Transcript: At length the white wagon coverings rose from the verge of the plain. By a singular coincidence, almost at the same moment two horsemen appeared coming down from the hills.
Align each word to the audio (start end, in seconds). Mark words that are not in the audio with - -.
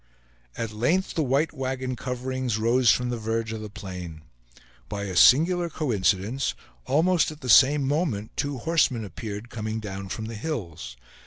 At 0.57 0.71
length 0.71 1.13
the 1.13 1.21
white 1.21 1.53
wagon 1.53 1.95
coverings 1.95 2.57
rose 2.57 2.89
from 2.89 3.11
the 3.11 3.19
verge 3.19 3.53
of 3.53 3.61
the 3.61 3.69
plain. 3.69 4.23
By 4.89 5.03
a 5.03 5.15
singular 5.15 5.69
coincidence, 5.69 6.55
almost 6.87 7.29
at 7.29 7.41
the 7.41 7.49
same 7.49 7.87
moment 7.87 8.31
two 8.35 8.57
horsemen 8.57 9.05
appeared 9.05 9.51
coming 9.51 9.79
down 9.79 10.09
from 10.09 10.25
the 10.25 10.33
hills. 10.33 10.97